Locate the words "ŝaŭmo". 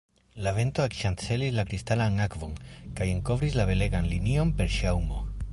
4.79-5.25